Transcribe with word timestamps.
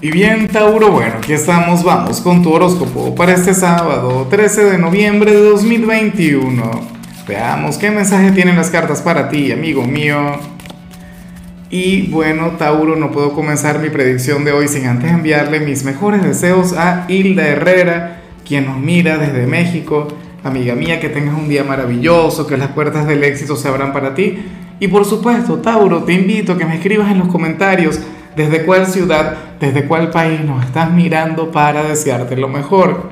Y 0.00 0.12
bien, 0.12 0.46
Tauro, 0.46 0.92
bueno, 0.92 1.14
aquí 1.18 1.32
estamos, 1.32 1.82
vamos 1.82 2.20
con 2.20 2.40
tu 2.40 2.52
horóscopo 2.52 3.16
para 3.16 3.32
este 3.32 3.52
sábado, 3.52 4.28
13 4.30 4.66
de 4.66 4.78
noviembre 4.78 5.32
de 5.32 5.42
2021. 5.42 6.70
Veamos 7.26 7.78
qué 7.78 7.90
mensaje 7.90 8.30
tienen 8.30 8.54
las 8.54 8.70
cartas 8.70 9.02
para 9.02 9.28
ti, 9.28 9.50
amigo 9.50 9.82
mío. 9.82 10.38
Y 11.68 12.02
bueno, 12.12 12.52
Tauro, 12.52 12.94
no 12.94 13.10
puedo 13.10 13.32
comenzar 13.32 13.80
mi 13.80 13.90
predicción 13.90 14.44
de 14.44 14.52
hoy 14.52 14.68
sin 14.68 14.86
antes 14.86 15.10
enviarle 15.10 15.58
mis 15.58 15.82
mejores 15.82 16.22
deseos 16.22 16.74
a 16.74 17.04
Hilda 17.08 17.48
Herrera, 17.48 18.20
quien 18.46 18.66
nos 18.66 18.78
mira 18.78 19.18
desde 19.18 19.48
México. 19.48 20.06
Amiga 20.44 20.76
mía, 20.76 21.00
que 21.00 21.08
tengas 21.08 21.36
un 21.36 21.48
día 21.48 21.64
maravilloso, 21.64 22.46
que 22.46 22.56
las 22.56 22.68
puertas 22.68 23.04
del 23.08 23.24
éxito 23.24 23.56
se 23.56 23.66
abran 23.66 23.92
para 23.92 24.14
ti. 24.14 24.38
Y 24.78 24.86
por 24.86 25.04
supuesto, 25.04 25.56
Tauro, 25.56 26.04
te 26.04 26.12
invito 26.12 26.52
a 26.52 26.56
que 26.56 26.66
me 26.66 26.76
escribas 26.76 27.10
en 27.10 27.18
los 27.18 27.26
comentarios 27.26 27.98
desde 28.38 28.64
cuál 28.64 28.86
ciudad, 28.86 29.36
desde 29.60 29.84
cuál 29.84 30.10
país 30.10 30.40
nos 30.44 30.64
estás 30.64 30.90
mirando 30.92 31.50
para 31.50 31.82
desearte 31.82 32.36
lo 32.36 32.48
mejor. 32.48 33.10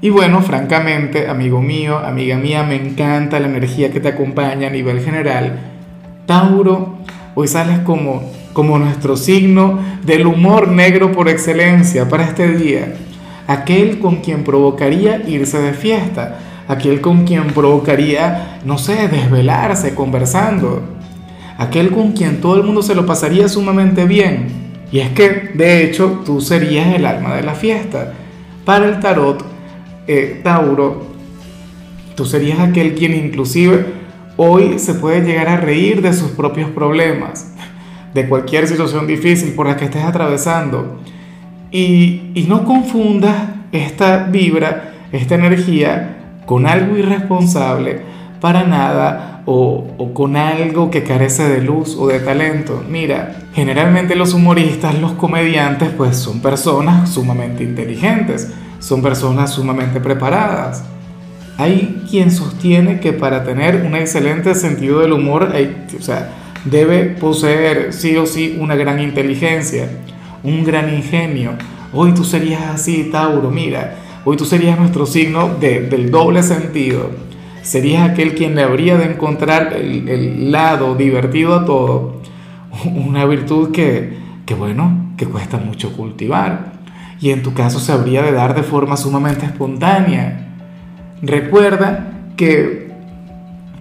Y 0.00 0.10
bueno, 0.10 0.42
francamente, 0.42 1.28
amigo 1.28 1.60
mío, 1.60 1.98
amiga 1.98 2.36
mía, 2.36 2.62
me 2.62 2.76
encanta 2.76 3.40
la 3.40 3.48
energía 3.48 3.90
que 3.90 4.00
te 4.00 4.08
acompaña 4.08 4.68
a 4.68 4.70
nivel 4.70 5.00
general. 5.00 5.58
Tauro, 6.26 6.98
hoy 7.34 7.48
sales 7.48 7.78
como, 7.80 8.30
como 8.52 8.78
nuestro 8.78 9.16
signo 9.16 9.78
del 10.04 10.26
humor 10.26 10.68
negro 10.68 11.12
por 11.12 11.28
excelencia 11.28 12.08
para 12.08 12.24
este 12.24 12.48
día. 12.48 12.94
Aquel 13.46 13.98
con 13.98 14.16
quien 14.16 14.44
provocaría 14.44 15.22
irse 15.26 15.58
de 15.58 15.72
fiesta, 15.72 16.38
aquel 16.68 17.00
con 17.00 17.24
quien 17.24 17.48
provocaría, 17.48 18.60
no 18.64 18.76
sé, 18.76 19.08
desvelarse 19.08 19.94
conversando 19.94 20.96
aquel 21.58 21.90
con 21.90 22.12
quien 22.12 22.40
todo 22.40 22.56
el 22.56 22.62
mundo 22.62 22.82
se 22.82 22.94
lo 22.94 23.06
pasaría 23.06 23.48
sumamente 23.48 24.04
bien. 24.04 24.65
Y 24.92 25.00
es 25.00 25.10
que, 25.10 25.50
de 25.54 25.84
hecho, 25.84 26.22
tú 26.24 26.40
serías 26.40 26.94
el 26.94 27.06
alma 27.06 27.34
de 27.34 27.42
la 27.42 27.54
fiesta. 27.54 28.12
Para 28.64 28.86
el 28.88 29.00
tarot, 29.00 29.44
eh, 30.06 30.40
Tauro, 30.44 31.06
tú 32.14 32.24
serías 32.24 32.60
aquel 32.60 32.94
quien 32.94 33.14
inclusive 33.14 33.84
hoy 34.36 34.78
se 34.78 34.94
puede 34.94 35.22
llegar 35.22 35.48
a 35.48 35.56
reír 35.56 36.02
de 36.02 36.12
sus 36.12 36.30
propios 36.30 36.70
problemas, 36.70 37.52
de 38.14 38.28
cualquier 38.28 38.68
situación 38.68 39.06
difícil 39.06 39.52
por 39.54 39.66
la 39.66 39.76
que 39.76 39.86
estés 39.86 40.04
atravesando. 40.04 41.00
Y, 41.70 42.30
y 42.34 42.46
no 42.48 42.64
confundas 42.64 43.36
esta 43.72 44.24
vibra, 44.24 44.94
esta 45.12 45.34
energía, 45.34 46.42
con 46.46 46.66
algo 46.66 46.96
irresponsable, 46.96 48.00
para 48.40 48.64
nada 48.64 49.35
o, 49.46 50.10
con 50.12 50.36
algo 50.36 50.90
que 50.90 51.04
carece 51.04 51.48
de 51.48 51.62
luz 51.62 51.96
o 51.96 52.08
de 52.08 52.18
talento. 52.18 52.82
Mira, 52.88 53.44
generalmente 53.54 54.16
los 54.16 54.34
humoristas, 54.34 54.98
los 54.98 55.12
comediantes, 55.12 55.90
pues 55.96 56.16
son 56.16 56.42
personas 56.42 57.10
sumamente 57.10 57.62
inteligentes, 57.62 58.52
son 58.80 59.00
personas 59.00 59.52
sumamente 59.52 60.00
preparadas. 60.00 60.84
Hay 61.58 62.04
quien 62.10 62.30
sostiene 62.30 63.00
que 63.00 63.12
para 63.12 63.44
tener 63.44 63.86
un 63.86 63.94
excelente 63.94 64.54
sentido 64.54 65.00
del 65.00 65.12
humor, 65.12 65.52
o 65.98 66.02
sea, 66.02 66.32
debe 66.64 67.04
poseer 67.04 67.92
sí 67.92 68.16
o 68.16 68.26
sí 68.26 68.58
una 68.60 68.74
gran 68.74 69.00
inteligencia, 69.00 69.88
un 70.42 70.64
gran 70.64 70.92
ingenio. 70.92 71.52
Hoy 71.92 72.12
tú 72.12 72.24
serías 72.24 72.62
así, 72.62 73.08
Tauro, 73.12 73.50
mira, 73.50 73.94
hoy 74.24 74.36
tú 74.36 74.44
serías 74.44 74.78
nuestro 74.78 75.06
signo 75.06 75.54
del 75.60 76.10
doble 76.10 76.42
sentido 76.42 77.10
serías 77.66 78.08
aquel 78.08 78.36
quien 78.36 78.54
le 78.54 78.62
habría 78.62 78.96
de 78.96 79.06
encontrar 79.06 79.72
el, 79.72 80.52
lado 80.52 80.94
divertido 80.94 81.54
a 81.56 81.64
todo, 81.64 82.20
una 82.84 83.24
virtud 83.24 83.72
que, 83.72 84.16
que, 84.46 84.54
bueno, 84.54 85.12
que 85.16 85.26
cuesta 85.26 85.58
mucho 85.58 85.92
cultivar. 85.92 86.76
Y 87.20 87.30
en 87.30 87.42
tu 87.42 87.54
caso 87.54 87.80
se 87.80 87.92
habría 87.92 88.22
de 88.22 88.30
dar 88.30 88.54
de 88.54 88.62
forma 88.62 88.96
sumamente 88.96 89.46
espontánea. 89.46 90.54
Recuerda 91.22 92.12
que, 92.36 92.92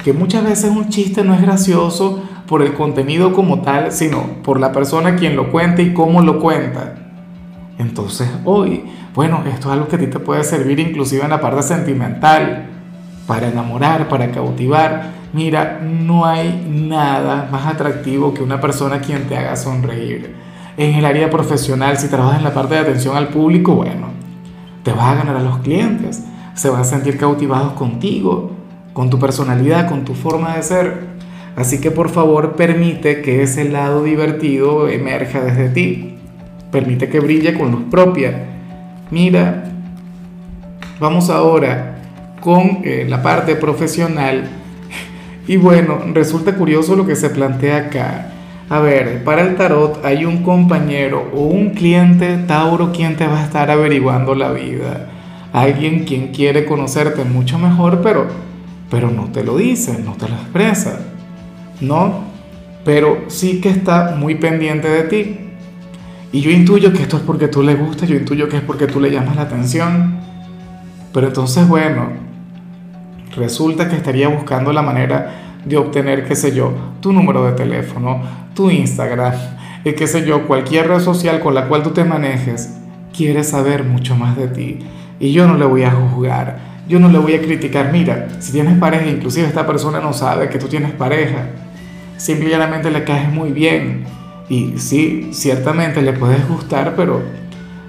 que 0.04 0.14
muchas 0.14 0.44
veces 0.44 0.72
un 0.72 0.90
chiste 0.90 1.24
no 1.24 1.36
es 1.36 1.42
gracioso 1.42 2.24
por 2.48 2.64
el 2.64 2.74
contenido 2.74 3.34
como 3.34 3.62
tal, 3.62 3.92
sino 3.92 4.42
por 4.42 4.60
la 4.60 4.72
persona 4.72 5.16
quien 5.16 5.36
lo 5.36 5.52
cuenta 5.52 5.84
y 5.84 5.94
cómo 5.94 6.22
lo 6.22 6.40
cuenta. 6.40 6.96
Entonces 7.78 8.30
hoy, 8.46 8.84
bueno, 9.14 9.44
esto 9.46 9.68
es 9.68 9.74
algo 9.74 9.88
que 9.90 9.98
a 9.98 10.00
ti 10.00 10.08
te 10.08 10.20
puede 10.20 10.44
servir 10.44 10.80
inclusive 10.80 11.24
en 11.24 11.30
la 11.30 11.42
parte 11.42 11.62
sentimental 11.62 12.75
para 13.28 13.48
enamorar, 13.48 14.08
para 14.08 14.32
cautivar. 14.32 15.12
Mira, 15.34 15.80
no 15.82 16.26
hay 16.26 16.66
nada 16.70 17.48
más 17.52 17.66
atractivo 17.66 18.34
que 18.34 18.44
una 18.44 18.62
persona 18.62 19.00
quien 19.00 19.28
te 19.28 19.38
haga 19.38 19.56
sonreír. 19.56 20.36
En 20.78 20.96
el 20.96 21.06
área 21.06 21.30
profesional, 21.30 21.98
si 21.98 22.08
trabajas 22.08 22.38
en 22.38 22.44
la 22.44 22.54
parte 22.54 22.76
de 22.76 22.82
atención 22.82 23.16
al 23.16 23.30
público, 23.30 23.76
bueno, 23.76 24.10
te 24.84 24.92
vas 24.92 25.08
a 25.08 25.16
ganar 25.16 25.38
a 25.38 25.42
los 25.42 25.60
clientes, 25.60 26.24
se 26.54 26.70
van 26.70 26.82
a 26.82 26.86
sentir 26.86 27.18
cautivados 27.18 27.74
contigo, 27.74 28.52
con 28.94 29.10
tu 29.10 29.20
personalidad, 29.20 29.90
con 29.90 30.06
tu 30.06 30.14
forma 30.14 30.56
de 30.56 30.64
ser. 30.64 31.16
Así 31.56 31.80
que 31.80 31.92
por 31.92 32.10
favor 32.10 32.56
permite 32.56 33.22
que 33.22 33.42
ese 33.42 33.70
lado 33.70 34.04
divertido 34.04 34.90
emerja 34.90 35.42
desde 35.42 35.70
ti. 35.70 36.18
Permite 36.72 37.10
que 37.10 37.22
brille 37.22 37.58
con 37.58 37.72
luz 37.72 37.84
propia. 37.90 38.46
Mira, 39.12 39.64
vamos 41.00 41.30
ahora 41.30 41.96
con 42.46 42.82
eh, 42.84 43.08
la 43.10 43.24
parte 43.24 43.56
profesional. 43.56 44.48
Y 45.48 45.58
bueno, 45.58 46.00
resulta 46.14 46.56
curioso 46.56 46.96
lo 46.96 47.06
que 47.06 47.16
se 47.16 47.30
plantea 47.30 47.78
acá. 47.78 48.32
A 48.68 48.80
ver, 48.80 49.24
para 49.24 49.44
el 49.44 49.56
tarot 49.56 50.04
hay 50.04 50.26
un 50.26 50.42
compañero 50.42 51.30
o 51.36 51.42
un 51.42 51.72
cliente 51.72 52.36
Tauro 52.48 52.92
quien 52.92 53.16
te 53.16 53.28
va 53.28 53.42
a 53.42 53.44
estar 53.44 53.70
averiguando 53.70 54.34
la 54.34 54.52
vida. 54.52 55.08
Alguien 55.54 56.04
quien 56.04 56.30
quiere 56.30 56.66
conocerte 56.66 57.24
mucho 57.26 57.60
mejor, 57.60 58.02
pero, 58.02 58.26
pero 58.90 59.12
no 59.12 59.26
te 59.26 59.44
lo 59.44 59.56
dice, 59.58 60.00
no 60.04 60.14
te 60.14 60.28
lo 60.28 60.34
expresa. 60.36 61.00
¿No? 61.80 62.24
Pero 62.84 63.26
sí 63.28 63.62
que 63.62 63.70
está 63.70 64.16
muy 64.18 64.34
pendiente 64.34 64.88
de 64.90 65.04
ti. 65.04 65.40
Y 66.32 66.42
yo 66.42 66.50
intuyo 66.50 66.92
que 66.92 67.04
esto 67.04 67.18
es 67.18 67.24
porque 67.24 67.48
tú 67.48 67.62
le 67.62 67.76
gustas, 67.76 68.10
yo 68.10 68.16
intuyo 68.16 68.50
que 68.50 68.58
es 68.58 68.64
porque 68.64 68.88
tú 68.88 69.00
le 69.00 69.12
llamas 69.12 69.36
la 69.36 69.44
atención. 69.44 70.20
Pero 71.14 71.28
entonces, 71.28 71.68
bueno, 71.68 72.25
resulta 73.36 73.90
que 73.90 73.96
estaría 73.96 74.28
buscando 74.28 74.72
la 74.74 74.82
manera 74.82 75.60
de 75.66 75.78
obtener, 75.78 76.28
qué 76.28 76.36
sé 76.36 76.54
yo, 76.54 76.72
tu 77.02 77.12
número 77.12 77.46
de 77.46 77.54
teléfono, 77.54 78.22
tu 78.54 78.70
Instagram, 78.70 79.34
y 79.84 79.94
qué 79.94 80.08
sé 80.08 80.26
yo, 80.26 80.48
cualquier 80.48 80.88
red 80.88 81.00
social 81.00 81.40
con 81.40 81.54
la 81.54 81.68
cual 81.68 81.84
tú 81.84 81.92
te 81.92 82.04
manejes, 82.04 82.78
quiere 83.16 83.44
saber 83.44 83.84
mucho 83.84 84.16
más 84.16 84.38
de 84.38 84.48
ti. 84.48 84.80
Y 85.20 85.32
yo 85.32 85.48
no 85.48 85.56
le 85.56 85.66
voy 85.66 85.84
a 85.84 85.92
juzgar, 85.92 86.58
yo 86.88 87.00
no 87.00 87.10
le 87.10 87.20
voy 87.20 87.34
a 87.34 87.42
criticar. 87.42 87.92
Mira, 87.92 88.28
si 88.40 88.52
tienes 88.52 88.78
pareja, 88.78 89.08
inclusive 89.08 89.48
esta 89.48 89.66
persona 89.66 90.00
no 90.00 90.14
sabe 90.14 90.50
que 90.50 90.60
tú 90.60 90.68
tienes 90.68 90.92
pareja, 90.92 91.48
simplemente 92.18 92.92
le 92.92 93.04
caes 93.04 93.32
muy 93.32 93.52
bien. 93.52 94.06
Y 94.50 94.78
sí, 94.78 95.30
ciertamente 95.32 96.02
le 96.02 96.14
puedes 96.14 96.48
gustar, 96.48 96.94
pero, 96.96 97.22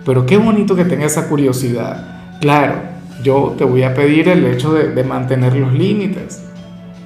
pero 0.04 0.24
qué 0.24 0.38
bonito 0.38 0.74
que 0.74 0.84
tenga 0.84 1.04
esa 1.04 1.28
curiosidad. 1.28 2.38
Claro, 2.40 2.95
yo 3.22 3.54
te 3.56 3.64
voy 3.64 3.82
a 3.82 3.94
pedir 3.94 4.28
el 4.28 4.44
hecho 4.46 4.72
de, 4.72 5.04
mantener 5.04 5.56
los 5.56 5.72
límites, 5.72 6.42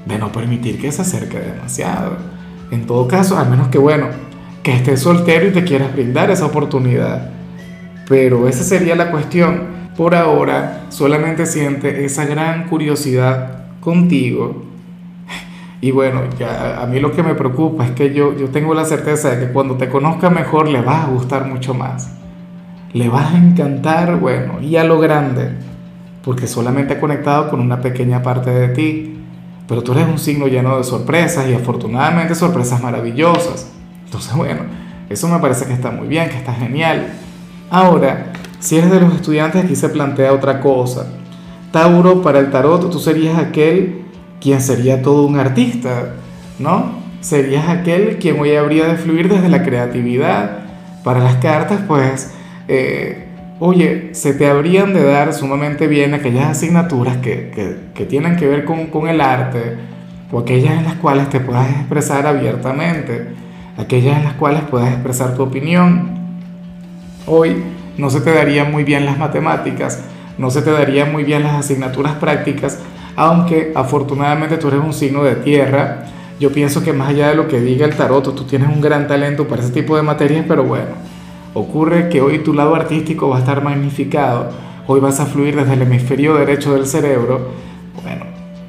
de 0.06 0.18
no 0.18 0.32
permitir 0.32 0.80
que 0.80 0.90
se 0.90 1.02
acerque 1.02 1.38
demasiado. 1.38 2.16
En 2.70 2.86
todo 2.86 3.06
caso, 3.08 3.38
al 3.38 3.48
menos 3.48 3.68
que 3.68 3.78
bueno, 3.78 4.08
que 4.62 4.74
estés 4.74 5.00
soltero 5.00 5.46
y 5.48 5.50
te 5.50 5.64
quieras 5.64 5.92
brindar 5.92 6.30
esa 6.30 6.46
oportunidad. 6.46 7.30
Pero 8.08 8.48
esa 8.48 8.64
sería 8.64 8.96
la 8.96 9.10
cuestión. 9.10 9.80
Por 9.96 10.14
ahora, 10.14 10.86
solamente 10.88 11.46
siente 11.46 12.04
esa 12.04 12.24
gran 12.24 12.68
curiosidad 12.68 13.64
contigo. 13.80 14.64
Y 15.80 15.92
bueno, 15.92 16.22
ya 16.38 16.82
a 16.82 16.86
mí 16.86 17.00
lo 17.00 17.12
que 17.12 17.22
me 17.22 17.34
preocupa 17.34 17.86
es 17.86 17.92
que 17.92 18.12
yo, 18.12 18.36
yo 18.36 18.48
tengo 18.50 18.74
la 18.74 18.84
certeza 18.84 19.30
de 19.30 19.46
que 19.46 19.52
cuando 19.52 19.76
te 19.76 19.88
conozca 19.88 20.28
mejor 20.28 20.68
le 20.68 20.80
vas 20.82 21.06
a 21.06 21.08
gustar 21.08 21.46
mucho 21.46 21.74
más. 21.74 22.16
Le 22.92 23.08
vas 23.08 23.32
a 23.32 23.38
encantar, 23.38 24.16
bueno, 24.16 24.60
y 24.60 24.76
a 24.76 24.84
lo 24.84 24.98
grande 24.98 25.52
porque 26.30 26.46
solamente 26.46 26.94
ha 26.94 27.00
conectado 27.00 27.50
con 27.50 27.58
una 27.58 27.80
pequeña 27.80 28.22
parte 28.22 28.50
de 28.50 28.68
ti. 28.68 29.16
Pero 29.66 29.82
tú 29.82 29.90
eres 29.90 30.06
un 30.06 30.16
signo 30.16 30.46
lleno 30.46 30.78
de 30.78 30.84
sorpresas 30.84 31.48
y 31.48 31.54
afortunadamente 31.54 32.36
sorpresas 32.36 32.80
maravillosas. 32.80 33.68
Entonces, 34.04 34.32
bueno, 34.36 34.60
eso 35.08 35.26
me 35.26 35.40
parece 35.40 35.66
que 35.66 35.72
está 35.72 35.90
muy 35.90 36.06
bien, 36.06 36.28
que 36.28 36.36
está 36.36 36.54
genial. 36.54 37.14
Ahora, 37.68 38.32
si 38.60 38.76
eres 38.76 38.92
de 38.92 39.00
los 39.00 39.12
estudiantes, 39.12 39.64
aquí 39.64 39.74
se 39.74 39.88
plantea 39.88 40.32
otra 40.32 40.60
cosa. 40.60 41.08
Tauro, 41.72 42.22
para 42.22 42.38
el 42.38 42.52
tarot, 42.52 42.88
tú 42.92 43.00
serías 43.00 43.36
aquel 43.36 44.02
quien 44.40 44.60
sería 44.60 45.02
todo 45.02 45.26
un 45.26 45.36
artista, 45.36 46.14
¿no? 46.60 46.92
Serías 47.22 47.68
aquel 47.68 48.18
quien 48.18 48.38
hoy 48.38 48.54
habría 48.54 48.86
de 48.86 48.94
fluir 48.94 49.28
desde 49.28 49.48
la 49.48 49.64
creatividad. 49.64 50.58
Para 51.02 51.18
las 51.18 51.34
cartas, 51.38 51.80
pues, 51.88 52.32
eh, 52.68 53.29
oye, 53.60 54.08
se 54.12 54.32
te 54.32 54.48
habrían 54.48 54.94
de 54.94 55.04
dar 55.04 55.34
sumamente 55.34 55.86
bien 55.86 56.14
aquellas 56.14 56.48
asignaturas 56.48 57.18
que, 57.18 57.76
tienen 58.08 58.36
que 58.36 58.48
ver 58.48 58.64
con, 58.64 59.06
el 59.06 59.20
arte 59.20 59.76
o 60.32 60.40
aquellas 60.40 60.78
en 60.78 60.84
las 60.84 60.94
cuales 60.94 61.28
te 61.28 61.40
puedas 61.40 61.68
expresar 61.70 62.26
abiertamente, 62.26 63.28
aquellas 63.76 64.16
en 64.16 64.24
las 64.24 64.32
cuales 64.34 64.62
puedas 64.62 64.90
expresar 64.90 65.34
tu 65.34 65.42
opinión. 65.42 66.18
Hoy 67.26 67.62
no 67.98 68.08
se 68.08 68.22
te 68.22 68.32
darían 68.32 68.72
muy 68.72 68.82
bien 68.82 69.04
las 69.04 69.18
matemáticas, 69.18 70.04
no 70.38 70.50
se 70.50 70.62
te 70.62 70.70
darían 70.70 71.12
muy 71.12 71.22
bien 71.22 71.42
las 71.42 71.56
asignaturas 71.56 72.14
prácticas, 72.14 72.78
aunque 73.14 73.72
afortunadamente 73.74 74.56
tú 74.56 74.68
eres 74.68 74.80
un 74.80 74.94
signo 74.94 75.22
de 75.22 75.36
tierra. 75.36 76.06
Yo 76.40 76.50
pienso 76.50 76.82
que 76.82 76.94
más 76.94 77.10
allá 77.10 77.28
de 77.28 77.34
lo 77.34 77.46
que 77.46 77.60
diga 77.60 77.84
el 77.84 77.94
tarot, 77.94 78.34
tú 78.34 78.44
tienes 78.44 78.70
un 78.70 78.80
gran 78.80 79.06
talento 79.06 79.46
para 79.46 79.60
ese 79.60 79.72
tipo 79.72 79.94
de 79.94 80.02
materias, 80.02 80.46
pero 80.48 80.64
bueno, 80.64 80.92
ocurre 81.54 82.08
que 82.08 82.20
hoy 82.20 82.40
tu 82.40 82.52
lado 82.54 82.74
artístico 82.74 83.28
va 83.28 83.36
a 83.36 83.40
estar 83.40 83.62
magnificado, 83.62 84.50
hoy 84.86 85.00
vas 85.00 85.20
a 85.20 85.26
fluir 85.26 85.56
desde 85.56 85.74
el 85.74 85.82
hemisferio 85.82 86.34
derecho 86.34 86.74
del 86.74 86.86
cerebro. 86.86 87.48
Bueno, 88.02 88.24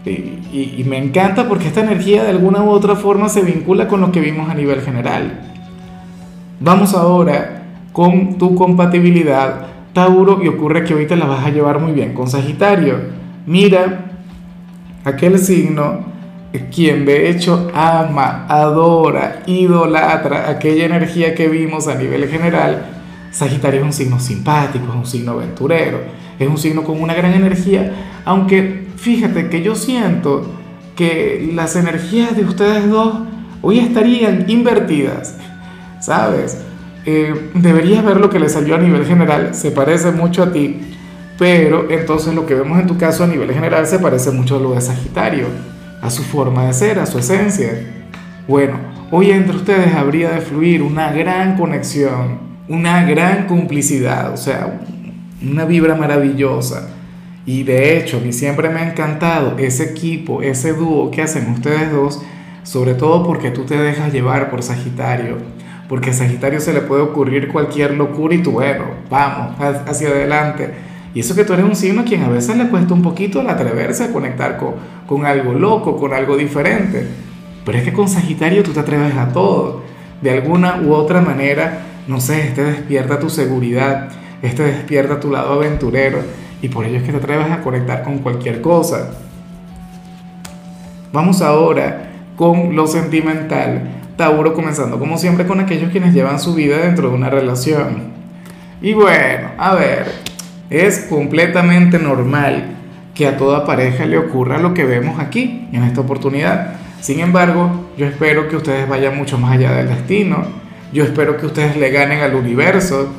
y, 0.06 0.84
me 0.86 0.98
encanta 0.98 1.48
porque 1.48 1.68
esta 1.68 1.82
energía 1.82 2.24
de 2.24 2.30
alguna 2.30 2.64
u 2.64 2.70
otra 2.70 2.96
forma 2.96 3.30
se 3.30 3.42
vincula 3.42 3.88
con 3.88 4.02
lo 4.02 4.12
que 4.12 4.20
vimos 4.20 4.50
a 4.50 4.54
nivel 4.54 4.82
general. 4.82 5.40
Vamos 6.60 6.94
ahora 6.94 7.64
con 7.92 8.38
tu 8.38 8.56
compatibilidad 8.56 9.68
Tauro 9.94 10.42
y 10.44 10.48
ocurre 10.48 10.84
que 10.84 10.94
hoy 10.94 11.06
te 11.06 11.16
la 11.16 11.26
vas 11.26 11.46
a 11.46 11.50
llevar 11.50 11.80
muy 11.80 11.92
bien 11.92 12.14
con 12.14 12.30
Sagitario. 12.30 12.96
Mira, 13.46 14.12
aquel 15.04 15.38
signo 15.40 16.11
quien 16.60 17.06
de 17.06 17.30
hecho 17.30 17.72
ama, 17.74 18.46
adora, 18.48 19.44
idolatra 19.46 20.50
aquella 20.50 20.86
energía 20.86 21.34
que 21.34 21.48
vimos 21.48 21.88
a 21.88 21.96
nivel 21.96 22.28
general, 22.28 22.86
Sagitario 23.32 23.80
es 23.80 23.86
un 23.86 23.94
signo 23.94 24.20
simpático, 24.20 24.86
es 24.90 24.96
un 24.96 25.06
signo 25.06 25.32
aventurero, 25.32 26.02
es 26.38 26.48
un 26.48 26.58
signo 26.58 26.84
con 26.84 27.02
una 27.02 27.14
gran 27.14 27.34
energía, 27.34 27.92
aunque 28.26 28.88
fíjate 28.98 29.50
que 29.50 29.62
yo 29.62 29.76
siento 29.76 30.46
que 30.96 31.50
las 31.54 31.76
energías 31.76 32.36
de 32.36 32.44
ustedes 32.44 32.90
dos 32.90 33.20
hoy 33.62 33.80
estarían 33.80 34.50
invertidas, 34.50 35.38
¿sabes? 36.02 36.58
Eh, 37.06 37.52
deberías 37.54 38.04
ver 38.04 38.18
lo 38.18 38.30
que 38.30 38.40
le 38.40 38.50
salió 38.50 38.76
a 38.76 38.78
nivel 38.78 39.06
general, 39.06 39.56
se 39.56 39.72
parece 39.72 40.12
mucho 40.12 40.44
a 40.44 40.52
ti, 40.52 40.82
pero 41.40 41.90
entonces 41.90 42.36
lo 42.36 42.46
que 42.46 42.56
vemos 42.56 42.80
en 42.80 42.88
tu 42.88 42.98
caso 42.98 43.24
a 43.24 43.28
nivel 43.28 43.52
general 43.54 43.88
se 43.88 44.00
parece 44.00 44.32
mucho 44.32 44.58
a 44.58 44.60
lo 44.60 44.74
de 44.74 44.82
Sagitario, 44.82 45.48
a 46.02 46.10
su 46.10 46.24
forma 46.24 46.66
de 46.66 46.74
ser, 46.74 47.00
a 47.00 47.06
su 47.06 47.20
esencia. 47.20 47.70
Bueno, 48.48 48.80
hoy 49.12 49.32
entre 49.32 49.56
ustedes 49.56 49.94
habría 49.94 50.32
de 50.32 50.42
fluir 50.42 50.82
una 50.82 51.12
gran 51.12 51.58
conexión, 51.58 52.40
una 52.68 53.04
gran 53.06 53.48
complicidad, 53.48 54.34
o 54.34 54.38
sea, 54.38 54.82
una 55.42 55.66
vibra 55.66 55.96
maravillosa. 55.96 56.90
Y 57.46 57.64
de 57.64 57.98
hecho, 57.98 58.18
a 58.18 58.20
mí 58.22 58.34
siempre 58.34 58.70
me 58.70 58.82
ha 58.82 58.90
encantado 58.90 59.58
ese 59.58 59.84
equipo, 59.92 60.42
ese 60.42 60.74
dúo 60.74 61.12
que 61.12 61.22
hacen 61.22 61.50
ustedes 61.52 61.92
dos, 61.92 62.22
sobre 62.64 62.94
todo 62.94 63.26
porque 63.26 63.52
tú 63.52 63.66
te 63.66 63.78
dejas 63.78 64.14
llevar 64.14 64.50
por 64.50 64.62
Sagitario 64.62 65.38
porque 65.92 66.12
a 66.12 66.14
Sagitario 66.14 66.62
se 66.62 66.72
le 66.72 66.80
puede 66.80 67.02
ocurrir 67.02 67.50
cualquier 67.50 67.96
locura 67.96 68.34
y 68.34 68.38
tú, 68.38 68.52
bueno, 68.52 68.86
vamos, 69.10 69.58
hacia 69.60 70.08
adelante. 70.08 70.74
Y 71.14 71.20
eso 71.20 71.36
que 71.36 71.44
tú 71.44 71.54
eres 71.54 71.66
un 71.66 71.76
signo 71.76 72.02
a 72.02 72.06
quien 72.06 72.24
a 72.24 72.30
veces 72.30 72.56
le 72.56 72.70
cuesta 72.70 72.94
un 72.94 73.02
poquito 73.02 73.42
el 73.42 73.50
atreverse 73.50 74.06
a 74.06 74.14
conectar 74.14 74.58
con, 75.08 75.26
algo 75.26 75.54
loco, 75.54 75.98
con 75.98 76.14
algo 76.14 76.38
diferente. 76.38 77.06
Pero 77.66 77.78
es 77.78 77.84
que 77.84 77.94
con 77.94 78.08
Sagitario 78.08 78.64
tú 78.64 78.72
te 78.72 78.80
atreves 78.80 79.16
a 79.16 79.30
todo. 79.34 79.82
De 80.22 80.32
alguna 80.32 80.82
u 80.82 80.94
otra 80.94 81.22
manera, 81.22 81.82
no 82.08 82.22
sé, 82.22 82.48
este 82.48 82.64
despierta 82.64 83.20
tu 83.20 83.30
seguridad, 83.30 84.10
este 84.42 84.64
despierta 84.64 85.20
tu 85.20 85.32
lado 85.32 85.54
aventurero 85.54 86.20
y 86.62 86.70
por 86.70 86.86
ello 86.86 86.98
es 86.98 87.04
que 87.04 87.12
te 87.12 87.18
atreves 87.18 87.52
a 87.52 87.62
conectar 87.62 88.04
con 88.04 88.20
cualquier 88.20 88.62
cosa. 88.62 89.12
Vamos 91.12 91.42
ahora 91.42 92.10
con 92.38 92.76
lo 92.76 92.88
sentimental. 92.88 93.98
Tauro 94.16 94.54
comenzando 94.54 95.00
como 95.00 95.18
siempre 95.18 95.46
con 95.46 95.60
aquellos 95.60 95.92
quienes 95.92 96.14
llevan 96.14 96.40
su 96.40 96.54
vida 96.54 96.78
dentro 96.78 97.10
de 97.10 97.16
una 97.16 97.30
relación. 97.30 98.12
Y 98.82 98.94
bueno, 98.94 99.50
a 99.58 99.76
ver, 99.76 100.12
es 100.72 101.00
completamente 101.10 102.00
normal 102.00 102.78
que 103.14 103.28
a 103.28 103.38
toda 103.38 103.66
pareja 103.66 104.06
le 104.06 104.18
ocurra 104.18 104.58
lo 104.58 104.74
que 104.74 104.86
vemos 104.86 105.20
aquí, 105.20 105.68
en 105.72 105.84
esta 105.84 106.02
oportunidad. 106.02 106.78
Sin 107.02 107.20
embargo, 107.20 107.90
yo 107.98 108.08
espero 108.08 108.48
que 108.48 108.56
ustedes 108.56 108.88
vayan 108.88 109.16
mucho 109.16 109.38
más 109.38 109.52
allá 109.52 109.74
del 109.74 109.90
destino. 109.90 110.44
Yo 110.92 111.04
espero 111.04 111.38
que 111.38 111.46
ustedes 111.46 111.78
le 111.78 111.92
ganen 111.92 112.22
al 112.22 112.36
universo, 112.36 113.10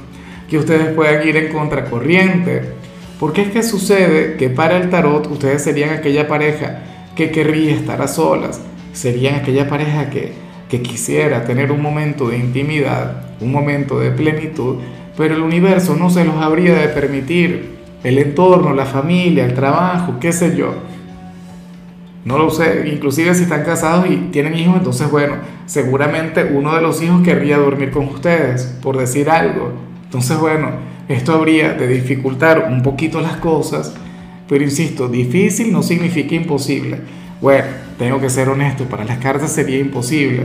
que 0.49 0.59
ustedes 0.59 0.89
puedan 0.95 1.27
ir 1.29 1.37
en 1.37 1.53
contracorriente. 1.53 2.63
Porque 3.21 3.43
es 3.43 3.51
que 3.51 3.63
sucede 3.63 4.37
que 4.37 4.51
para 4.51 4.79
el 4.79 4.91
tarot 4.91 5.31
ustedes 5.31 5.63
serían 5.63 5.91
aquella 5.91 6.27
pareja 6.27 6.81
que 7.15 7.31
querría 7.31 7.75
estar 7.75 8.01
a 8.03 8.09
solas, 8.09 8.61
serían 8.93 9.37
aquella 9.37 9.69
pareja 9.69 10.11
que 10.11 10.33
que 10.73 10.81
quisiera 10.81 11.45
tener 11.45 11.71
un 11.71 11.83
momento 11.83 12.31
de 12.31 12.39
intimidad, 12.39 13.25
un 13.43 13.53
momento 13.53 14.01
de 14.01 14.11
plenitud, 14.11 14.79
pero 15.17 15.35
el 15.35 15.43
universo 15.43 15.97
no 15.97 16.11
se 16.11 16.25
los 16.25 16.37
habría 16.37 16.75
de 16.75 16.89
permitir. 16.89 17.73
El 18.03 18.19
entorno, 18.19 18.75
la 18.75 18.87
familia, 18.87 19.45
el 19.45 19.55
trabajo, 19.55 20.17
qué 20.21 20.33
sé 20.33 20.57
yo. 20.57 20.75
No 22.25 22.39
lo 22.39 22.51
sé, 22.51 22.89
inclusive 22.93 23.35
si 23.35 23.45
están 23.45 23.65
casados 23.65 24.07
y 24.09 24.17
tienen 24.31 24.57
hijos, 24.57 24.77
entonces 24.77 25.11
bueno, 25.11 25.37
seguramente 25.67 26.45
uno 26.45 26.75
de 26.75 26.81
los 26.81 27.03
hijos 27.03 27.23
querría 27.23 27.59
dormir 27.59 27.91
con 27.91 28.07
ustedes, 28.07 28.65
por 28.81 28.97
decir 28.97 29.29
algo. 29.29 29.73
Entonces 30.05 30.39
bueno, 30.39 30.71
esto 31.09 31.33
habría 31.33 31.75
de 31.75 31.89
dificultar 31.89 32.69
un 32.71 32.83
poquito 32.83 33.21
las 33.21 33.37
cosas, 33.37 33.95
pero 34.49 34.63
insisto, 34.63 35.09
difícil 35.09 35.73
no 35.73 35.83
significa 35.83 36.37
imposible. 36.37 36.99
Bueno, 37.41 37.67
tengo 37.99 38.21
que 38.21 38.31
ser 38.31 38.49
honesto, 38.49 38.85
para 38.85 39.05
las 39.05 39.19
cartas 39.19 39.53
sería 39.53 39.81
imposible. 39.81 40.45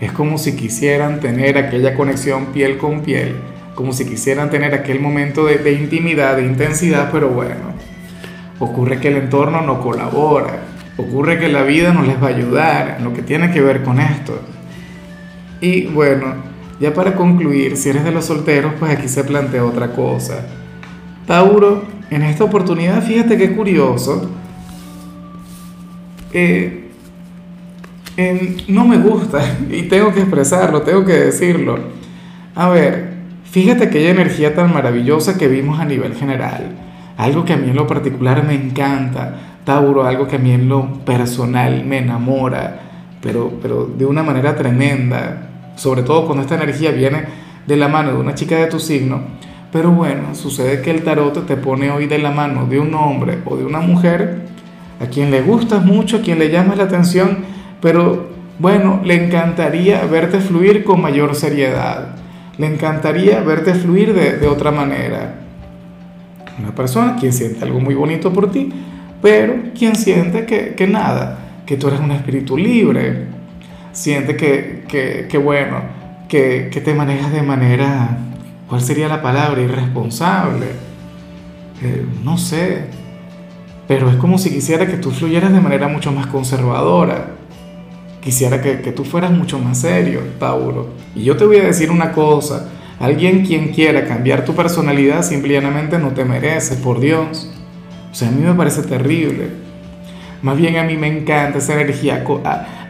Es 0.00 0.12
como 0.12 0.36
si 0.36 0.54
quisieran 0.54 1.20
tener 1.20 1.56
aquella 1.56 1.94
conexión 1.94 2.46
piel 2.46 2.76
con 2.76 3.00
piel, 3.00 3.36
como 3.74 3.92
si 3.92 4.04
quisieran 4.04 4.50
tener 4.50 4.74
aquel 4.74 5.00
momento 5.00 5.46
de, 5.46 5.72
intimidad, 5.72 6.36
de 6.36 6.46
intensidad, 6.46 7.10
pero 7.12 7.28
bueno, 7.28 7.74
ocurre 8.58 9.00
que 9.00 9.08
el 9.08 9.16
entorno 9.16 9.62
no 9.62 9.80
colabora, 9.80 10.60
ocurre 10.96 11.38
que 11.38 11.48
la 11.48 11.62
vida 11.62 11.92
no 11.92 12.02
les 12.02 12.22
va 12.22 12.28
a 12.28 12.30
ayudar 12.30 12.96
en 12.98 13.04
lo 13.04 13.12
que 13.12 13.22
tiene 13.22 13.50
que 13.50 13.60
ver 13.60 13.82
con 13.82 14.00
esto. 14.00 14.40
Y 15.60 15.86
bueno, 15.86 16.34
ya 16.80 16.92
para 16.94 17.14
concluir, 17.14 17.76
si 17.76 17.88
eres 17.88 18.04
de 18.04 18.12
los 18.12 18.26
solteros, 18.26 18.74
pues 18.78 18.96
aquí 18.96 19.08
se 19.08 19.24
plantea 19.24 19.64
otra 19.64 19.92
cosa. 19.92 20.46
Tauro, 21.26 21.84
en 22.10 22.22
esta 22.22 22.44
oportunidad, 22.44 23.02
fíjate 23.02 23.36
qué 23.36 23.52
curioso, 23.52 24.30
no 28.68 28.84
me 28.84 28.98
gusta 28.98 29.58
y 29.70 29.82
tengo 29.82 30.12
que 30.12 30.20
expresarlo, 30.20 30.82
tengo 30.82 31.04
que 31.04 31.12
decirlo. 31.12 31.78
A 32.54 32.68
ver, 32.68 33.13
fíjate 33.54 33.84
aquella 33.84 34.10
energía 34.10 34.52
tan 34.52 34.74
maravillosa 34.74 35.38
que 35.38 35.46
vimos 35.46 35.78
a 35.78 35.84
nivel 35.84 36.16
general, 36.16 36.74
algo 37.16 37.44
que 37.44 37.52
a 37.52 37.56
mí 37.56 37.70
en 37.70 37.76
lo 37.76 37.86
particular 37.86 38.42
me 38.44 38.54
encanta, 38.54 39.60
Tauro, 39.62 40.04
algo 40.04 40.26
que 40.26 40.34
a 40.34 40.38
mí 40.40 40.50
en 40.50 40.68
lo 40.68 41.04
personal 41.04 41.84
me 41.84 41.98
enamora, 41.98 42.80
pero, 43.22 43.52
pero 43.62 43.86
de 43.86 44.06
una 44.06 44.24
manera 44.24 44.56
tremenda, 44.56 45.50
sobre 45.76 46.02
todo 46.02 46.26
cuando 46.26 46.42
esta 46.42 46.56
energía 46.56 46.90
viene 46.90 47.26
de 47.64 47.76
la 47.76 47.86
mano 47.86 48.10
de 48.10 48.18
una 48.18 48.34
chica 48.34 48.56
de 48.56 48.66
tu 48.66 48.80
signo. 48.80 49.20
Pero 49.70 49.92
bueno, 49.92 50.34
sucede 50.34 50.82
que 50.82 50.90
el 50.90 51.04
tarot 51.04 51.46
te 51.46 51.56
pone 51.56 51.92
hoy 51.92 52.06
de 52.08 52.18
la 52.18 52.32
mano 52.32 52.66
de 52.66 52.80
un 52.80 52.92
hombre 52.92 53.38
o 53.44 53.56
de 53.56 53.64
una 53.64 53.78
mujer 53.78 54.46
a 55.00 55.06
quien 55.06 55.30
le 55.30 55.42
gustas 55.42 55.84
mucho, 55.84 56.16
a 56.16 56.22
quien 56.22 56.40
le 56.40 56.50
llamas 56.50 56.76
la 56.76 56.84
atención, 56.84 57.44
pero 57.80 58.30
bueno, 58.58 59.00
le 59.04 59.26
encantaría 59.26 60.04
verte 60.06 60.40
fluir 60.40 60.82
con 60.82 61.00
mayor 61.00 61.36
seriedad, 61.36 62.23
le 62.58 62.66
encantaría 62.66 63.40
verte 63.40 63.74
fluir 63.74 64.14
de, 64.14 64.46
otra 64.46 64.70
manera. 64.70 65.34
Una 66.58 66.74
persona 66.74 67.16
quien 67.18 67.32
siente 67.32 67.64
algo 67.64 67.80
muy 67.80 67.94
bonito 67.94 68.32
por 68.32 68.50
ti, 68.50 68.72
pero 69.20 69.54
quien 69.76 69.96
siente 69.96 70.46
que, 70.46 70.86
nada, 70.86 71.38
que 71.66 71.76
tú 71.76 71.88
eres 71.88 72.00
un 72.00 72.12
espíritu 72.12 72.56
libre, 72.56 73.26
siente 73.92 74.36
que, 74.36 74.84
que, 75.28 75.38
bueno, 75.38 75.78
que, 76.28 76.68
que, 76.70 76.80
te 76.80 76.94
manejas 76.94 77.32
de 77.32 77.42
manera, 77.42 78.18
¿cuál 78.68 78.80
sería 78.80 79.08
la 79.08 79.20
palabra? 79.20 79.60
Irresponsable. 79.60 80.66
Eh, 81.82 82.06
no 82.22 82.38
sé, 82.38 82.84
pero 83.88 84.08
es 84.08 84.16
como 84.16 84.38
si 84.38 84.50
quisiera 84.50 84.86
que 84.86 84.96
tú 84.96 85.10
fluyeras 85.10 85.52
de 85.52 85.60
manera 85.60 85.88
mucho 85.88 86.12
más 86.12 86.26
conservadora. 86.28 87.33
Quisiera 88.24 88.62
que, 88.62 88.76
tú 88.92 89.04
fueras 89.04 89.30
mucho 89.30 89.58
más 89.58 89.82
serio, 89.82 90.20
Tauro. 90.38 90.88
Y 91.14 91.24
yo 91.24 91.36
te 91.36 91.44
voy 91.44 91.58
a 91.58 91.64
decir 91.64 91.90
una 91.90 92.12
cosa, 92.12 92.70
alguien 92.98 93.44
quien 93.44 93.68
quiera 93.68 94.06
cambiar 94.06 94.46
tu 94.46 94.54
personalidad 94.54 95.22
simplemente 95.22 95.98
no 95.98 96.08
te 96.08 96.24
merece, 96.24 96.76
por 96.76 97.00
Dios. 97.00 97.50
O 98.10 98.14
sea, 98.14 98.28
a 98.28 98.30
mí 98.30 98.40
me 98.42 98.54
parece 98.54 98.82
terrible. 98.82 99.50
Más 100.40 100.56
bien 100.56 100.78
a 100.78 100.84
mí 100.84 100.96
me 100.96 101.08
encanta 101.08 101.58
esa 101.58 101.78
energía 101.78 102.24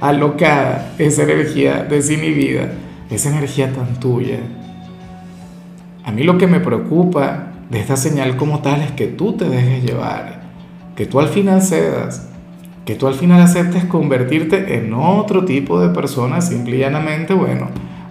alocada, 0.00 0.94
esa 0.98 1.24
energía 1.24 1.84
desinhibida, 1.88 2.72
esa 3.10 3.30
energía 3.30 3.72
tan 3.72 3.98
tuya. 3.98 4.38
A 6.04 6.12
mí 6.12 6.22
lo 6.22 6.38
que 6.38 6.46
me 6.46 6.60
preocupa 6.60 7.54
de 7.70 7.80
esta 7.80 7.96
señal 7.96 8.36
como 8.36 8.60
tal 8.60 8.82
es 8.82 8.92
que 8.92 9.08
tú 9.08 9.32
te 9.32 9.48
dejes 9.48 9.84
llevar 9.84 10.44
que 10.96 11.06
tú 11.06 11.20
al 11.20 11.28
final 11.28 11.60
cedas, 11.62 12.28
que 12.84 12.94
tú 12.94 13.06
al 13.06 13.14
final 13.14 13.40
aceptes 13.40 13.84
convertirte 13.84 14.76
en 14.78 14.92
otro 14.92 15.44
tipo 15.44 15.80
de 15.80 15.88
persona 15.88 16.40
simple 16.40 16.76
y 16.76 16.80
llanamente, 16.80 17.32
bueno, 17.34 17.68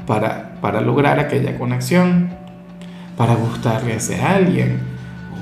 para, 0.07 0.55
para 0.61 0.81
lograr 0.81 1.19
aquella 1.19 1.57
conexión. 1.57 2.29
para 3.17 3.35
gustarle 3.35 3.93
a 3.93 3.97
ese 3.97 4.21
alguien, 4.21 4.79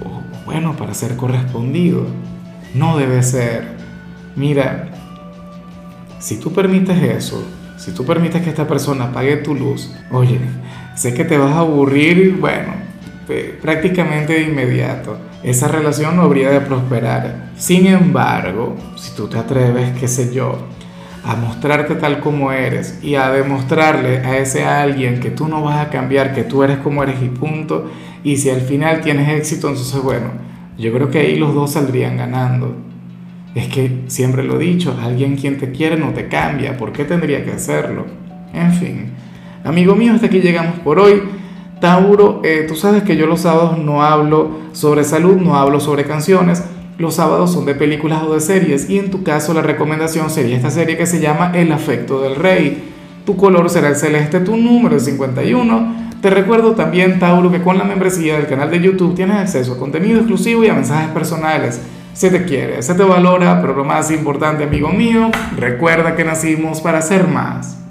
o 0.03 0.21
bueno, 0.45 0.75
para 0.75 0.93
ser 0.93 1.15
correspondido. 1.15 2.05
No 2.73 2.97
debe 2.97 3.23
ser. 3.23 3.63
Mira, 4.35 4.89
si 6.19 6.37
tú 6.37 6.51
permites 6.53 7.01
eso, 7.01 7.43
si 7.77 7.91
tú 7.91 8.05
permites 8.05 8.41
que 8.41 8.49
esta 8.49 8.67
persona 8.67 9.05
apague 9.05 9.37
tu 9.37 9.55
luz, 9.55 9.93
oye, 10.11 10.39
sé 10.95 11.13
que 11.13 11.25
te 11.25 11.37
vas 11.37 11.53
a 11.53 11.59
aburrir, 11.59 12.37
bueno, 12.39 12.73
prácticamente 13.61 14.33
de 14.33 14.43
inmediato. 14.43 15.17
Esa 15.43 15.67
relación 15.67 16.15
no 16.15 16.21
habría 16.21 16.51
de 16.51 16.61
prosperar. 16.61 17.51
Sin 17.57 17.87
embargo, 17.87 18.75
si 18.95 19.15
tú 19.15 19.27
te 19.27 19.39
atreves, 19.39 19.97
qué 19.99 20.07
sé 20.07 20.33
yo, 20.33 20.67
a 21.23 21.35
mostrarte 21.35 21.95
tal 21.95 22.19
como 22.19 22.51
eres 22.51 22.99
y 23.03 23.15
a 23.15 23.31
demostrarle 23.31 24.19
a 24.19 24.37
ese 24.37 24.65
alguien 24.65 25.19
que 25.19 25.31
tú 25.31 25.47
no 25.47 25.63
vas 25.63 25.85
a 25.85 25.89
cambiar, 25.89 26.33
que 26.33 26.43
tú 26.43 26.63
eres 26.63 26.77
como 26.77 27.03
eres 27.03 27.21
y 27.21 27.29
punto, 27.29 27.89
y 28.23 28.37
si 28.37 28.49
al 28.49 28.61
final 28.61 29.01
tienes 29.01 29.29
éxito, 29.29 29.69
entonces 29.69 30.01
bueno, 30.01 30.27
yo 30.77 30.93
creo 30.93 31.09
que 31.09 31.19
ahí 31.19 31.35
los 31.35 31.53
dos 31.53 31.71
saldrían 31.71 32.17
ganando. 32.17 32.75
Es 33.55 33.67
que 33.67 34.03
siempre 34.07 34.43
lo 34.43 34.59
he 34.59 34.63
dicho, 34.63 34.97
alguien 35.01 35.35
quien 35.35 35.57
te 35.57 35.71
quiere 35.71 35.97
no 35.97 36.11
te 36.13 36.27
cambia, 36.27 36.77
¿por 36.77 36.93
qué 36.93 37.03
tendría 37.03 37.43
que 37.43 37.51
hacerlo? 37.51 38.05
En 38.53 38.73
fin, 38.73 39.11
amigo 39.63 39.95
mío, 39.95 40.13
hasta 40.13 40.27
aquí 40.27 40.39
llegamos 40.39 40.79
por 40.79 40.99
hoy. 40.99 41.40
Tauro, 41.81 42.41
eh, 42.43 42.65
tú 42.67 42.75
sabes 42.75 43.01
que 43.01 43.17
yo 43.17 43.25
los 43.25 43.41
sábados 43.41 43.79
no 43.79 44.03
hablo 44.03 44.51
sobre 44.71 45.03
salud, 45.03 45.37
no 45.37 45.57
hablo 45.57 45.79
sobre 45.79 46.05
canciones, 46.05 46.63
los 46.99 47.15
sábados 47.15 47.51
son 47.51 47.65
de 47.65 47.73
películas 47.73 48.21
o 48.21 48.35
de 48.35 48.39
series 48.39 48.87
y 48.87 48.99
en 48.99 49.09
tu 49.09 49.23
caso 49.23 49.51
la 49.55 49.63
recomendación 49.63 50.29
sería 50.29 50.57
esta 50.57 50.69
serie 50.69 50.95
que 50.95 51.07
se 51.07 51.19
llama 51.19 51.51
El 51.55 51.71
afecto 51.71 52.21
del 52.21 52.35
rey. 52.35 52.91
Tu 53.25 53.35
color 53.35 53.67
será 53.67 53.87
el 53.89 53.95
celeste, 53.95 54.41
tu 54.41 54.55
número 54.57 54.95
es 54.95 55.05
51. 55.05 56.11
Te 56.21 56.29
recuerdo 56.29 56.73
también, 56.73 57.17
Tauro, 57.17 57.51
que 57.51 57.63
con 57.63 57.79
la 57.79 57.83
membresía 57.83 58.35
del 58.35 58.45
canal 58.45 58.69
de 58.69 58.79
YouTube 58.79 59.15
tienes 59.15 59.37
acceso 59.37 59.73
a 59.73 59.77
contenido 59.79 60.19
exclusivo 60.19 60.63
y 60.63 60.67
a 60.67 60.75
mensajes 60.75 61.09
personales. 61.09 61.81
Se 62.13 62.29
te 62.29 62.45
quiere, 62.45 62.83
se 62.83 62.93
te 62.93 63.01
valora, 63.01 63.59
pero 63.59 63.73
lo 63.73 63.85
más 63.85 64.11
importante, 64.11 64.65
amigo 64.65 64.89
mío, 64.89 65.31
recuerda 65.57 66.15
que 66.15 66.23
nacimos 66.23 66.79
para 66.79 67.01
ser 67.01 67.27
más. 67.27 67.79